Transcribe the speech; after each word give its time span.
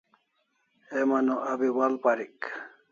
Heman 0.91 1.27
o 1.33 1.35
abi 1.51 1.67
wa'al 1.75 1.95
parik 2.03 2.37